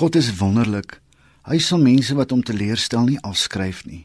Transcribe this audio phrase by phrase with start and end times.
[0.00, 0.94] God is wonderlik.
[1.44, 4.00] Hy sal mense wat hom teleurstel nie afskryf nie.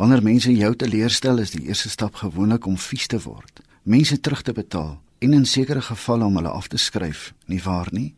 [0.00, 4.42] Wanneer mense jou teleurstel, is die eerste stap gewoonlik om vies te word, mense terug
[4.42, 8.16] te betaal en in sekere gevalle om hulle af te skryf, nie waar nie?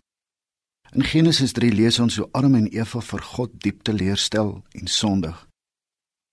[0.96, 5.36] In Genesis 3 lees ons hoe Adam en Eva vir God diep teleurstel en sondig.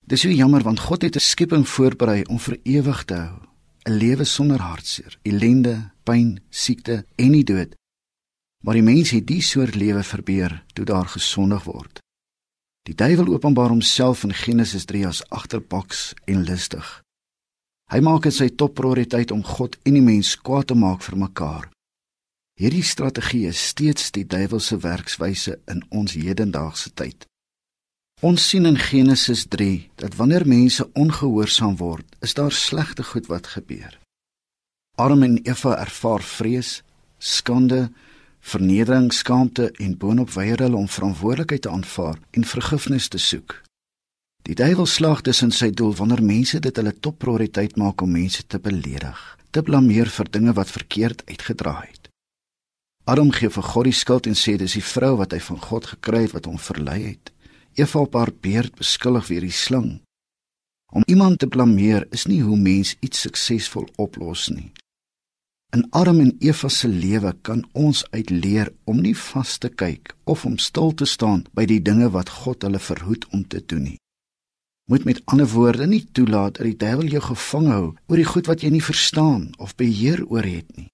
[0.07, 3.41] Dis so jammer want God het 'n skepping voorberei om vir ewig te hou,
[3.89, 7.75] 'n lewe sonder hartseer, ellende, pyn, siekte en die dood.
[8.65, 11.99] Maar die mens het die soort lewe verbeur toe daar gesondig word.
[12.89, 16.87] Die duiwel openbaar homself in Genesis 3 as agterbaks en listig.
[17.93, 21.69] Hy maak dit sy topprioriteit om God en die mens kwaad te maak vir mekaar.
[22.57, 27.27] Hierdie strategie is steeds die duiwelse werkswyse in ons hedendaagse tyd.
[28.25, 33.51] Ons sien in Genesis 3 dat wanneer mense ongehoorsaam word, is daar slegte goed wat
[33.53, 33.99] gebeur.
[34.95, 36.79] Adam en Eva ervaar vrees,
[37.19, 37.89] skande,
[38.45, 43.61] vernedering, skaamte en boonop weier hulle om verantwoordelikheid te aanvaar en vergifnis te soek.
[44.45, 48.45] Die duiwel slag dus in sy doel wanneer mense dit hulle topprioriteit maak om mense
[48.45, 52.09] te beledig, te blameer vir dinge wat verkeerd uitgedraai het.
[53.09, 55.89] Adam gee vir God die skuld en sê dis die vrou wat hy van God
[55.95, 57.33] gekry het wat hom verlei het.
[57.77, 59.91] Eva op haar beurt beskuldig weer die slang.
[60.93, 64.71] Om iemand te blameer is nie hoe mens iets suksesvol oplos nie.
[65.75, 70.45] In Adam en Eva se lewe kan ons uitleer om nie vas te kyk of
[70.47, 73.97] om stil te staan by die dinge wat God hulle verhoed om te doen nie.
[74.87, 78.47] Moet met ander woorde nie toelaat dat die duiwel jou gevang hou oor die goed
[78.47, 80.87] wat jy nie verstaan of beheer oor het nie.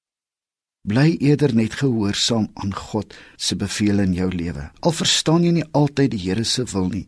[0.89, 4.71] Bly eerder net gehoorsaam aan God se beveel in jou lewe.
[4.81, 7.05] Al verstaan jy nie altyd die Here se wil nie.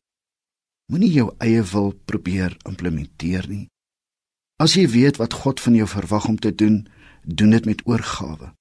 [0.93, 3.65] Moenie jou eie wil probeer implementeer nie.
[4.61, 6.87] As jy weet wat God van jou verwag om te doen,
[7.23, 8.53] doen dit met oorgawe.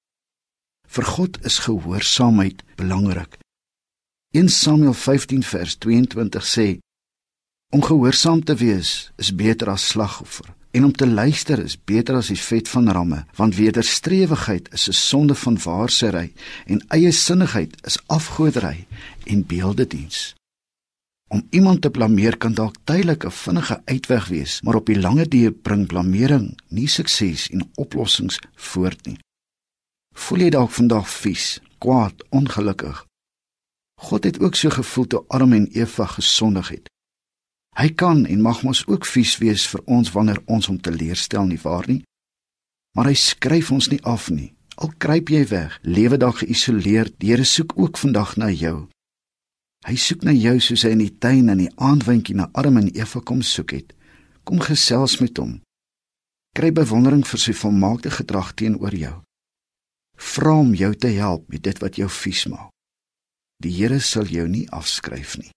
[0.89, 3.39] Vir God is gehoorsaamheid belangrik.
[4.33, 6.69] 1 Samuel 15 vers 22 sê:
[7.73, 12.31] Om gehoorsaam te wees is beter as slagoffer En om te luister is beter as
[12.33, 16.33] die vet van ramme, want wederstrewigheid is 'n sonde van waarsery
[16.67, 18.87] en eie sinnigheid is afgodery
[19.25, 20.35] en beeldediens.
[21.33, 25.29] Om iemand te blameer kan dalk tydelik 'n vinnige uitweg wees, maar op die lange
[25.29, 29.19] duur bring blamering nie sukses en oplossings voort nie.
[30.15, 33.07] Voel jy dalk vandag vies, kwaad, ongelukkig?
[34.01, 36.91] God het ook so gevoel toe Adam en Eva gesondig het.
[37.77, 41.61] Hy kan en mag mos ook vies wees vir ons wanneer ons hom teleurstel nie
[41.63, 42.03] waar nie.
[42.97, 44.55] Maar hy skryf ons nie af nie.
[44.75, 48.89] Al kruip jy weg, lewe dalk geïsoleer, die Here soek ook vandag na jou.
[49.83, 52.91] Hy soek na jou soos hy in die tuin in die aandwindjie na Adam en
[52.95, 53.95] Eva kom soek het.
[54.47, 55.57] Kom gesels met hom.
[56.55, 59.15] Kry bewondering vir sy volmaakte gedrag teenoor jou.
[60.19, 62.71] Vra hom jou te help met dit wat jou vies maak.
[63.63, 65.51] Die Here sal jou nie afskryf nie.